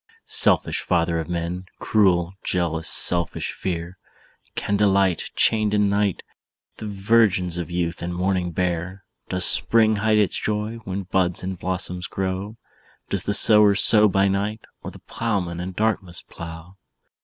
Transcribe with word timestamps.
"Selfish 0.25 0.81
father 0.81 1.19
of 1.19 1.29
men! 1.29 1.67
Cruel, 1.77 2.33
jealous, 2.43 2.89
selfish 2.89 3.53
fear! 3.53 3.99
Can 4.55 4.75
delight, 4.75 5.29
Chained 5.35 5.75
in 5.75 5.89
night, 5.89 6.23
The 6.77 6.87
virgins 6.87 7.59
of 7.59 7.69
youth 7.69 8.01
and 8.01 8.11
morning 8.11 8.49
bear? 8.51 9.03
"Does 9.29 9.45
spring 9.45 9.97
hide 9.97 10.17
its 10.17 10.39
joy, 10.39 10.77
When 10.85 11.03
buds 11.03 11.43
and 11.43 11.55
blossoms 11.55 12.07
grow? 12.07 12.57
Does 13.09 13.21
the 13.25 13.33
sower 13.35 13.75
Sow 13.75 14.07
by 14.07 14.27
night, 14.27 14.61
Or 14.81 14.89
the 14.89 14.97
plowman 14.97 15.59
in 15.59 15.73
darkness 15.73 16.23
plough? 16.23 16.77